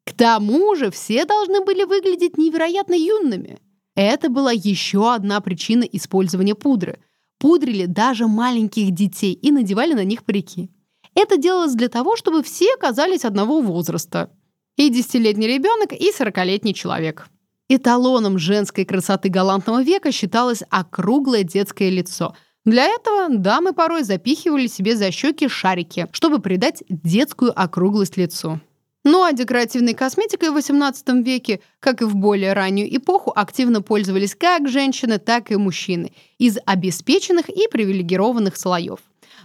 [0.05, 3.59] К тому же все должны были выглядеть невероятно юными–
[4.01, 6.99] это была еще одна причина использования пудры.
[7.39, 10.69] Пудрили даже маленьких детей и надевали на них парики.
[11.15, 14.31] Это делалось для того, чтобы все оказались одного возраста.
[14.75, 17.27] И десятилетний ребенок, и сорокалетний человек.
[17.69, 22.35] Эталоном женской красоты галантного века считалось округлое детское лицо.
[22.65, 28.59] Для этого дамы порой запихивали себе за щеки шарики, чтобы придать детскую округлость лицу.
[29.09, 34.35] Ну а декоративной косметикой в XVIII веке, как и в более раннюю эпоху, активно пользовались
[34.35, 38.99] как женщины, так и мужчины из обеспеченных и привилегированных слоев.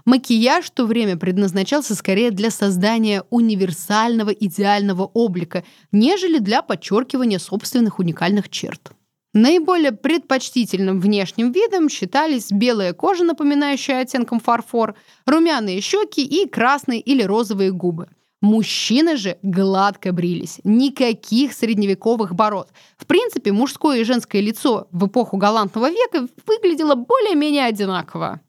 [0.04, 8.00] Макияж в то время предназначался скорее для создания универсального идеального облика, нежели для подчеркивания собственных
[8.00, 8.90] уникальных черт.
[9.32, 17.22] Наиболее предпочтительным внешним видом считались белая кожа, напоминающая оттенком фарфор, румяные щеки и красные или
[17.22, 18.08] розовые губы–
[18.42, 20.58] Мужчины же гладко брились.
[20.64, 22.68] Никаких средневековых бород.
[22.98, 28.40] В принципе, мужское и женское лицо в эпоху галантного века выглядело более-менее одинаково.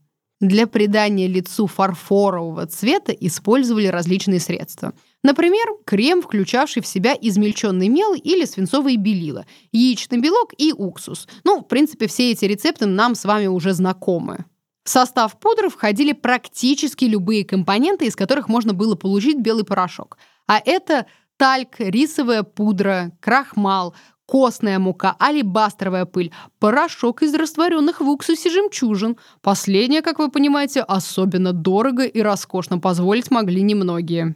[0.41, 4.93] Для придания лицу фарфорового цвета использовали различные средства.
[5.23, 11.27] Например, крем, включавший в себя измельченный мел или свинцовые белила, яичный белок и уксус.
[11.43, 14.45] Ну, в принципе, все эти рецепты нам с вами уже знакомы.
[14.83, 20.17] В состав пудры входили практически любые компоненты, из которых можно было получить белый порошок.
[20.45, 21.05] А это
[21.37, 29.17] тальк, рисовая пудра, крахмал, костная мука, алебастровая пыль, порошок из растворенных в уксусе жемчужин.
[29.41, 34.35] Последнее, как вы понимаете, особенно дорого и роскошно позволить могли немногие.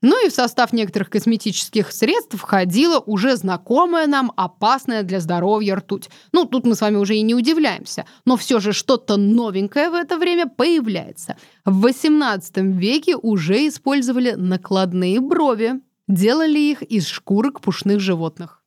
[0.00, 6.08] Ну и в состав некоторых косметических средств входила уже знакомая нам опасная для здоровья ртуть.
[6.30, 9.94] Ну, тут мы с вами уже и не удивляемся, но все же что-то новенькое в
[9.94, 11.36] это время появляется.
[11.64, 18.62] В XVIII веке уже использовали накладные брови, делали их из шкурок пушных животных.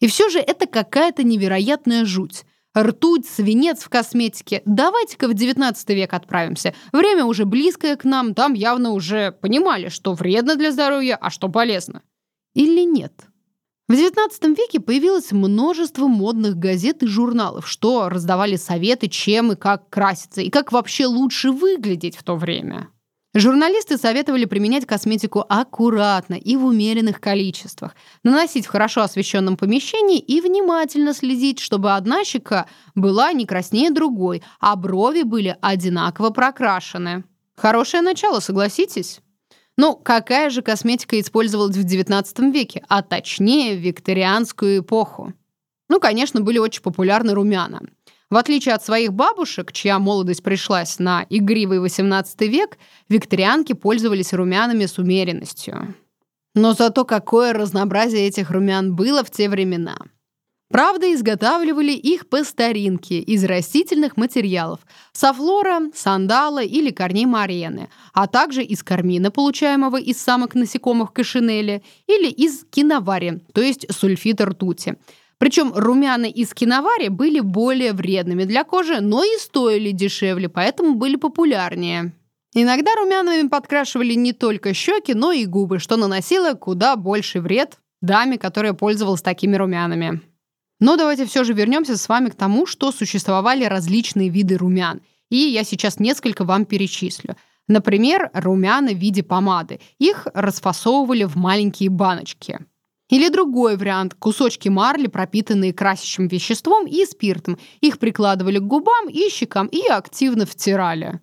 [0.00, 2.44] И все же это какая-то невероятная жуть.
[2.76, 4.62] Ртуть, свинец в косметике.
[4.64, 6.74] Давайте-ка в 19 век отправимся.
[6.92, 11.48] Время уже близкое к нам, там явно уже понимали, что вредно для здоровья, а что
[11.48, 12.02] полезно.
[12.54, 13.12] Или нет?
[13.86, 19.90] В XIX веке появилось множество модных газет и журналов, что раздавали советы, чем и как
[19.90, 22.88] краситься, и как вообще лучше выглядеть в то время.
[23.36, 30.40] Журналисты советовали применять косметику аккуратно и в умеренных количествах, наносить в хорошо освещенном помещении и
[30.40, 37.24] внимательно следить, чтобы одна щека была не краснее другой, а брови были одинаково прокрашены.
[37.56, 39.20] Хорошее начало, согласитесь?
[39.76, 45.32] Ну, какая же косметика использовалась в XIX веке, а точнее в викторианскую эпоху?
[45.88, 47.80] Ну, конечно, были очень популярны румяна.
[48.34, 54.86] В отличие от своих бабушек, чья молодость пришлась на игривый XVIII век, викторианки пользовались румянами
[54.86, 55.94] с умеренностью.
[56.52, 59.96] Но зато какое разнообразие этих румян было в те времена.
[60.68, 64.80] Правда, изготавливали их по старинке из растительных материалов–
[65.12, 72.28] софлора, сандала или корней марены, а также из кармина, получаемого из самок насекомых кашинеля, или
[72.28, 74.96] из киновари, то есть сульфита ртути–
[75.44, 81.16] причем румяна из киновари были более вредными для кожи, но и стоили дешевле, поэтому были
[81.16, 82.14] популярнее.
[82.54, 88.38] Иногда румянами подкрашивали не только щеки, но и губы, что наносило куда больше вред даме,
[88.38, 90.22] которая пользовалась такими румянами.
[90.80, 95.02] Но давайте все же вернемся с вами к тому, что существовали различные виды румян.
[95.28, 97.36] И я сейчас несколько вам перечислю.
[97.68, 99.78] Например, румяна в виде помады.
[99.98, 102.60] Их расфасовывали в маленькие баночки.
[103.10, 107.58] Или другой вариант– кусочки марли, пропитанные красящим веществом и спиртом.
[107.80, 111.20] Их прикладывали к губам и щекам и активно втирали.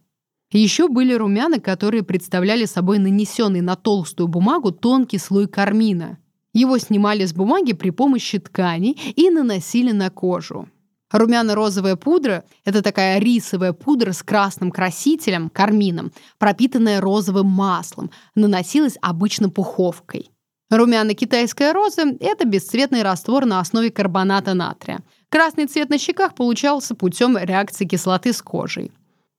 [0.52, 6.20] Еще были румяна, которые представляли собой нанесенный на толстую бумагу тонкий слой кармина.
[6.54, 10.68] Его снимали с бумаги при помощи ткани и наносили на кожу.
[11.12, 19.50] Румяно-розовая пудра– это такая рисовая пудра с красным красителем, кармином, пропитанная розовым маслом, наносилась обычно
[19.50, 20.31] пуховкой.
[20.72, 25.02] Румяно-китайская роза– это бесцветный раствор на основе карбоната натрия.
[25.28, 28.94] Красный цвет на щеках получался путем реакции кислоты с кожей.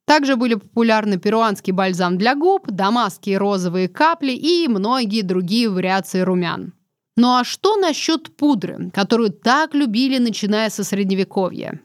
[0.04, 6.74] Также были популярны перуанский бальзам для губ, дамасские розовые капли и многие другие вариации румян.
[7.16, 11.80] Ну а что насчет пудры, которую так любили, начиная со Средневековья?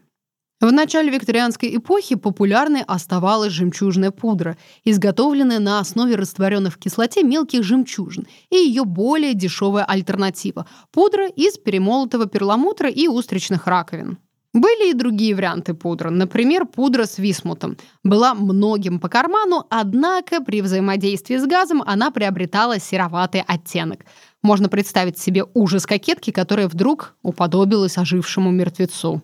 [0.60, 7.62] В начале викторианской эпохи популярной оставалась жемчужная пудра, изготовленная на основе растворенных в кислоте мелких
[7.62, 14.18] жемчужин, и ее более дешевая альтернатива– пудра из перемолотого перламутра и устричных раковин.
[14.52, 17.76] Были и другие варианты пудры, например, пудра с висмутом.
[18.02, 24.00] Была многим по карману, однако при взаимодействии с газом она приобретала сероватый оттенок.
[24.42, 29.22] Можно представить себе ужас кокетки, которая вдруг уподобилась ожившему мертвецу.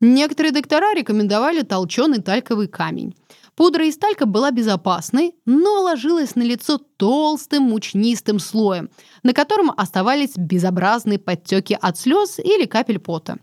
[0.00, 3.16] Некоторые доктора рекомендовали толченый тальковый камень.
[3.56, 8.90] Пудра из талька была безопасной, но ложилась на лицо толстым мучнистым слоем,
[9.24, 13.38] на котором оставались безобразные подтеки от слез или капель пота.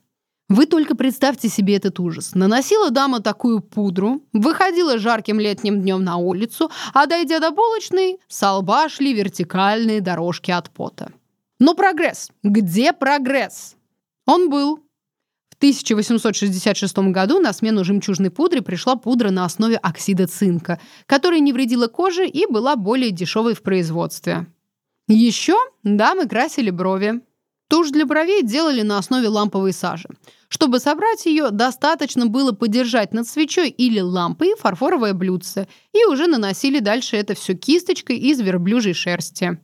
[0.47, 2.36] Вы только представьте себе этот ужас.
[2.36, 8.47] Наносила дама такую пудру, выходила жарким летним днем на улицу, а дойдя до булочной, с
[8.47, 11.12] лба шли вертикальные дорожки от пота.
[11.60, 12.30] Но прогресс.
[12.43, 13.76] Где прогресс?
[14.26, 14.84] Он был.
[15.56, 21.53] В 1866 году на смену жемчужной пудре пришла пудра на основе оксида цинка, которая не
[21.53, 24.47] вредила коже и была более дешевой в производстве.
[25.08, 27.22] Еще дамы красили брови.
[27.70, 30.10] Тушь для бровей делали на основе ламповой сажи.
[30.49, 36.80] Чтобы собрать ее, достаточно было подержать над свечой или лампой фарфоровое блюдце, и уже наносили
[36.80, 39.58] дальше это все кисточкой из верблюжьей шерсти.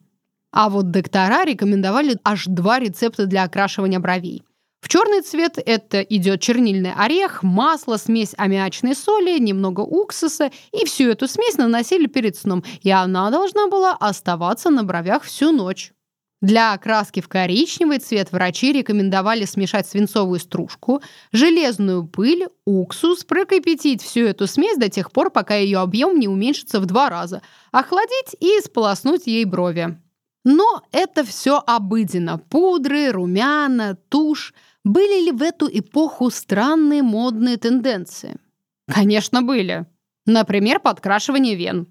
[0.54, 4.44] А вот доктора рекомендовали аж два рецепта для окрашивания бровей.
[4.82, 11.08] В черный цвет это идет чернильный орех, масло, смесь аммиачной соли, немного уксуса, и всю
[11.10, 15.94] эту смесь наносили перед сном, и она должна была оставаться на бровях всю ночь.
[16.42, 21.00] Для окраски в коричневый цвет врачи рекомендовали смешать свинцовую стружку,
[21.32, 26.80] железную пыль, уксус, прокипятить всю эту смесь до тех пор, пока ее объем не уменьшится
[26.80, 30.00] в два раза, охладить и сполоснуть ей брови.
[30.44, 32.40] Но это все обыденно.
[32.40, 34.56] Пудры, румяна, тушь.
[34.84, 38.38] Были ли в эту эпоху странные модные тенденции?
[38.88, 39.86] Конечно, были.
[40.26, 41.88] Например, подкрашивание вен.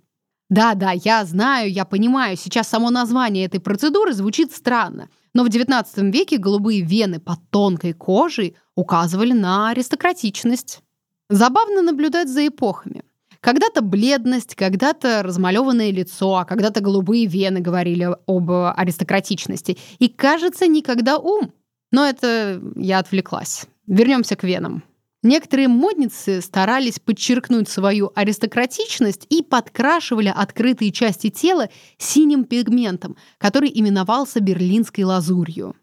[0.49, 5.09] Да-да, я знаю, я понимаю, сейчас само название этой процедуры звучит странно.
[5.33, 10.81] Но в XIX веке голубые вены под тонкой кожей указывали на аристократичность.
[11.29, 13.05] Забавно наблюдать за эпохами.
[13.41, 19.79] Когда-то бледность, когда-то размалеванное лицо, а когда-то голубые вены говорили об аристократичности.
[20.01, 21.53] И, кажется, никогда ум.
[21.91, 23.67] Но это я отвлеклась.
[23.87, 24.85] Вернемся к венам.
[25.23, 31.69] Некоторые модницы старались подчеркнуть свою аристократичность и подкрашивали открытые части тела
[31.99, 35.77] синим пигментом, который именовался берлинской лазурью.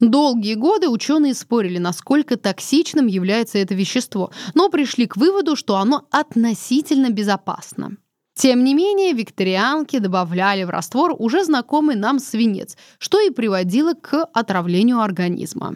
[0.00, 6.08] Долгие годы ученые спорили, насколько токсичным является это вещество, но пришли к выводу, что оно
[6.10, 7.96] относительно безопасно.
[8.40, 14.24] Тем не менее, викторианки добавляли в раствор уже знакомый нам свинец, что и приводило к
[14.32, 15.74] отравлению организма.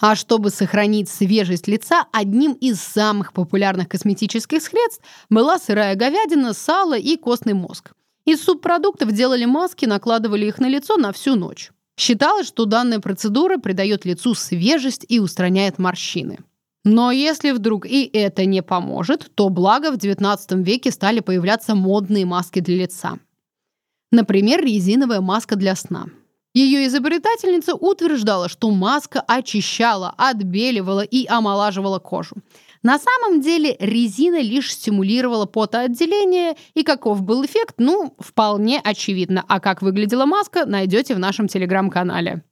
[0.00, 5.00] А чтобы сохранить свежесть лица, одним из самых популярных косметических средств
[5.30, 7.92] была сырая говядина, сало и костный мозг.
[8.24, 11.70] Из субпродуктов делали маски, накладывали их на лицо на всю ночь.
[11.96, 16.40] Считалось, что данная процедура придает лицу свежесть и устраняет морщины.
[16.84, 22.26] Но если вдруг и это не поможет, то благо в XIX веке стали появляться модные
[22.26, 23.18] маски для лица.
[24.10, 26.06] Например, резиновая маска для сна.
[26.54, 32.36] Ее изобретательница утверждала, что маска очищала, отбеливала и омолаживала кожу.
[32.82, 39.44] На самом деле резина лишь стимулировала потоотделение, и каков был эффект, ну, вполне очевидно.
[39.48, 42.42] А как выглядела маска, найдете в нашем телеграм-канале.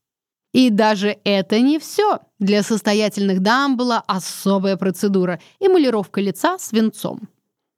[0.53, 2.21] И даже это не все.
[2.39, 7.29] Для состоятельных дам была особая процедура– эмалировка лица свинцом.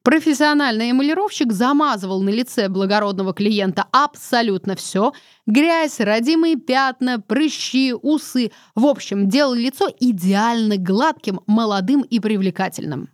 [0.02, 5.12] Профессиональный эмалировщик замазывал на лице благородного клиента абсолютно все.
[5.46, 8.50] Грязь, родимые пятна, прыщи, усы.
[8.74, 13.10] В общем, делал лицо идеально гладким, молодым и привлекательным.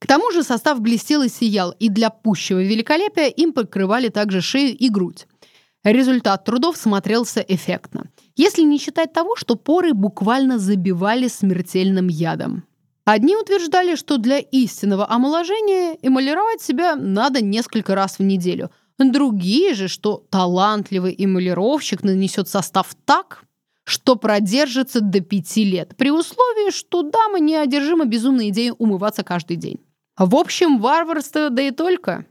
[0.00, 4.76] К тому же состав блестел и сиял, и для пущего великолепия им покрывали также шею
[4.76, 5.26] и грудь.
[5.84, 8.10] Результат трудов смотрелся эффектно.
[8.36, 12.64] Если не считать того, что поры буквально забивали смертельным ядом.
[13.04, 18.70] Одни утверждали, что для истинного омоложения эмалировать себя надо несколько раз в неделю.
[18.98, 23.44] Другие же, что талантливый эмалировщик нанесет состав так,
[23.84, 29.78] что продержится до пяти лет, при условии, что дама неодержима безумной идеей умываться каждый день.
[30.16, 32.26] В общем, варварство, да и только.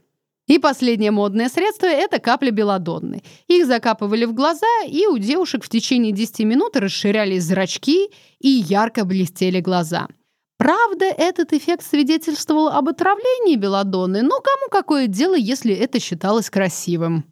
[0.46, 3.22] И последнее модное средство– это капли белодонны.
[3.46, 9.04] Их закапывали в глаза, и у девушек в течение 10 минут расширялись зрачки и ярко
[9.04, 10.08] блестели глаза–
[10.56, 17.24] Правда, этот эффект свидетельствовал об отравлении белладонны, но кому какое дело, если это считалось красивым?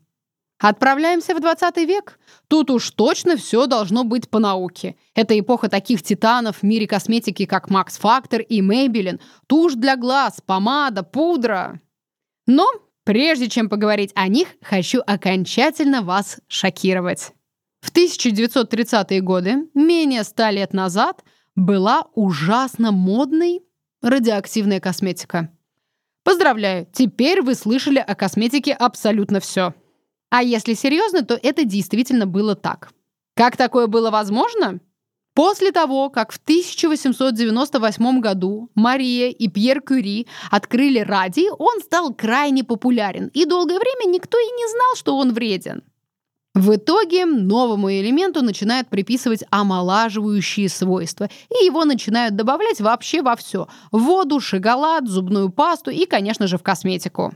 [0.59, 2.19] Отправляемся в 20 век.
[2.49, 4.97] Тут уж точно все должно быть по науке.
[5.15, 10.41] Это эпоха таких титанов в мире косметики, как Макс Фактор и Maybelline, тушь для глаз,
[10.45, 11.81] помада, пудра.
[12.47, 12.69] Но
[13.05, 17.33] прежде чем поговорить о них, хочу окончательно вас шокировать.
[17.81, 21.25] В 1930-е годы, менее ста лет назад,
[21.57, 23.63] была ужасно модной
[24.03, 25.51] радиоактивная косметика.
[26.25, 29.75] Поздравляю, теперь вы слышали о косметике абсолютно все.
[30.31, 32.93] А если серьезно, то это действительно было так.
[33.35, 34.81] Как такое было возможно?
[35.35, 42.65] После того, как в 1898 году Мария и Пьер Кюри открыли радий, он стал крайне
[42.65, 45.83] популярен, и долгое время никто и не знал, что он вреден.
[46.55, 53.69] В итоге новому элементу начинают приписывать омолаживающие свойства, и его начинают добавлять вообще во все–
[53.91, 57.33] воду, шоколад, зубную пасту и, конечно же, в косметику.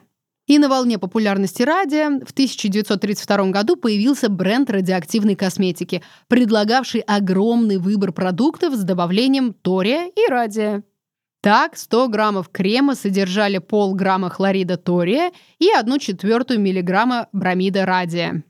[0.47, 8.12] И на волне популярности радия в 1932 году появился бренд радиоактивной косметики, предлагавший огромный выбор
[8.12, 10.84] продуктов с добавлением тория и радия.
[11.40, 18.44] Так, 100 граммов крема содержали полграмма хлорида тория и 1 четвертую миллиграмма бромида радия.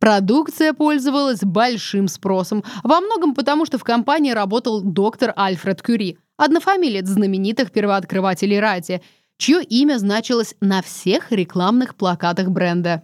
[0.00, 7.06] Продукция пользовалась большим спросом, во многом потому, что в компании работал доктор Альфред Кюри, однофамилец
[7.06, 9.02] знаменитых первооткрывателей радия–
[9.42, 13.02] чье имя значилось на всех рекламных плакатах бренда.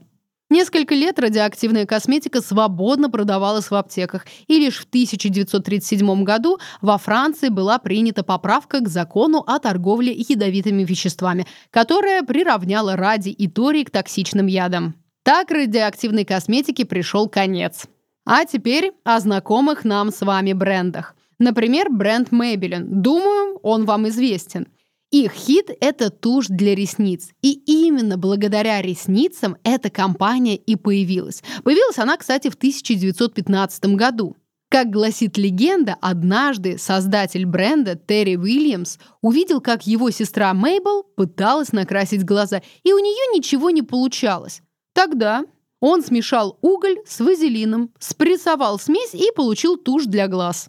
[0.51, 7.49] Несколько лет радиоактивная косметика свободно продавалась в аптеках, и лишь в 1937 году во Франции
[7.49, 13.91] была принята поправка к закону о торговле ядовитыми веществами, которая приравняла ради и торий к
[13.91, 14.95] токсичным ядам.
[15.25, 17.89] Так радиоактивной косметике пришел конец.
[18.25, 21.17] А теперь о знакомых нам с вами брендах.
[21.41, 22.85] Например, бренд Maybelline.
[22.85, 24.69] Думаю, он вам известен–
[25.11, 27.31] их хит– это тушь для ресниц.
[27.41, 31.43] И именно благодаря ресницам эта компания и появилась.
[31.65, 34.37] Появилась она, кстати, в 1915 году.
[34.71, 42.25] Как гласит легенда, однажды создатель бренда Терри Уильямс увидел, как его сестра Мейбл пыталась накрасить
[42.25, 44.61] глаза, и у нее ничего не получалось.
[44.93, 45.45] Тогда
[45.81, 50.69] он смешал уголь с вазелином, спрессовал смесь и получил тушь для глаз.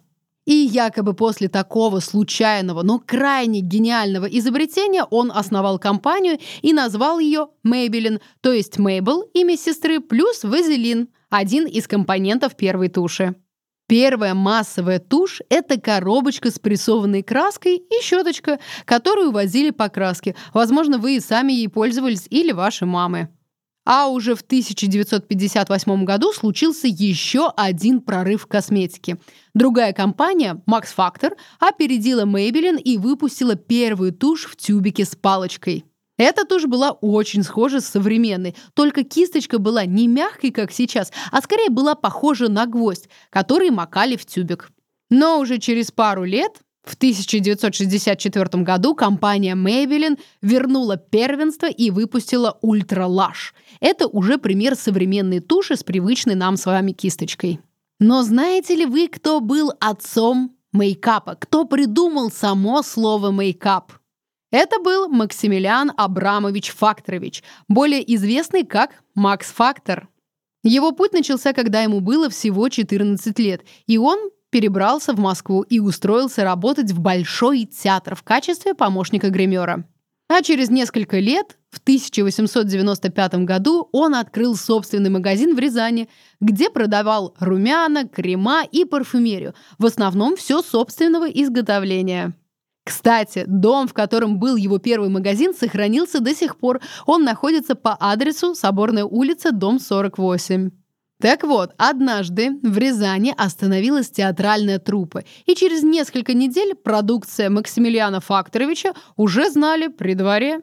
[0.50, 7.50] И якобы после такого случайного, но крайне гениального изобретения он основал компанию и назвал ее
[7.64, 13.36] Maybelline, то есть Мейбл, имя сестры, плюс вазелин, один из компонентов первой туши.
[13.86, 20.34] Первая массовая тушь– это коробочка с прессованной краской и щеточка, которую возили по краске.
[20.52, 23.28] Возможно, вы и сами ей пользовались или ваши мамы.
[23.86, 29.18] А уже в 1958 году случился еще один прорыв в косметике.
[29.54, 35.84] Другая компания, Max Factor, опередила Maybelline и выпустила первую тушь в тюбике с палочкой.
[36.18, 41.40] Эта тушь была очень схожа с современной, только кисточка была не мягкой, как сейчас, а
[41.40, 44.70] скорее была похожа на гвоздь, который макали в тюбик.
[45.08, 46.60] Но уже через пару лет
[46.90, 53.54] в 1964 году компания Maybelline вернула первенство и выпустила Ultra Lush.
[53.80, 57.60] Это уже пример современной туши с привычной нам с вами кисточкой.
[58.00, 61.36] Но знаете ли вы, кто был отцом мейкапа?
[61.36, 63.92] Кто придумал само слово мейкап?
[64.50, 70.08] Это был Максимилиан Абрамович Факторович, более известный как Макс Фактор.
[70.64, 75.80] Его путь начался, когда ему было всего 14 лет, и он перебрался в Москву и
[75.80, 79.84] устроился работать в Большой театр в качестве помощника гримера.
[80.28, 86.08] А через несколько лет, в 1895 году, он открыл собственный магазин в Рязани,
[86.40, 92.34] где продавал румяна, крема и парфюмерию, в основном все собственного изготовления.
[92.84, 96.80] Кстати, дом, в котором был его первый магазин, сохранился до сих пор.
[97.06, 100.70] Он находится по адресу Соборная улица, дом 48.
[101.20, 108.94] Так вот, однажды в Рязани остановилась театральная труппа, и через несколько недель продукция Максимилиана Факторовича
[109.16, 110.62] уже знали при дворе.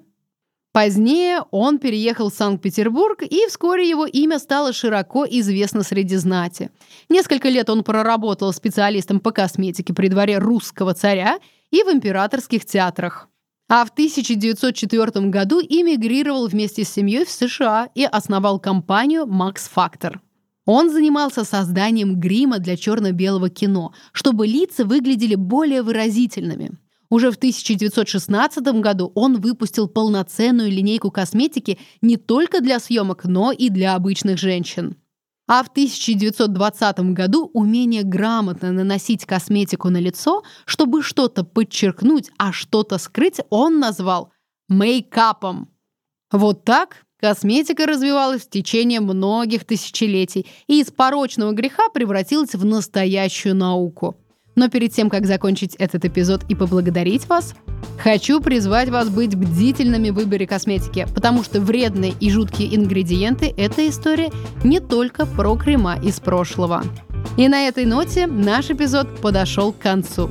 [0.72, 6.72] Позднее он переехал в Санкт-Петербург, и вскоре его имя стало широко известно среди знати.
[7.08, 11.38] Несколько лет он проработал специалистом по косметике при дворе русского царя
[11.70, 13.30] и в императорских театрах.
[13.70, 20.20] А в 1904 году эмигрировал вместе с семьей в США и основал компанию Max Factor.
[20.68, 26.78] Он занимался созданием грима для черно-белого кино, чтобы лица выглядели более выразительными.
[27.10, 33.70] Уже в 1916 году он выпустил полноценную линейку косметики не только для съемок, но и
[33.70, 34.98] для обычных женщин.
[35.48, 42.98] А в 1920 году умение грамотно наносить косметику на лицо, чтобы что-то подчеркнуть, а что-то
[42.98, 44.34] скрыть, он назвал
[44.68, 45.70] мейкапом.
[46.30, 53.56] Вот так Косметика развивалась в течение многих тысячелетий и из порочного греха превратилась в настоящую
[53.56, 54.18] науку.
[54.56, 57.56] Но перед тем, как закончить этот эпизод и поблагодарить вас,
[57.98, 63.88] хочу призвать вас быть бдительными в выборе косметики, потому что вредные и жуткие ингредиенты– это
[63.88, 64.32] история
[64.64, 66.84] не только про крема из прошлого.
[67.36, 70.30] И на этой ноте наш эпизод подошел к концу.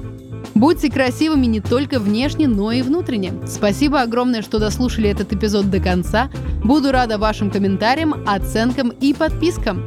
[0.57, 3.35] Будьте красивыми не только внешне, но и внутренне.
[3.47, 6.31] Спасибо огромное, что дослушали этот эпизод до конца.
[6.65, 9.87] Буду рада вашим комментариям, оценкам и подпискам.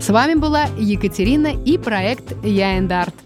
[0.00, 3.25] С вами была Екатерина и проект Я Арт.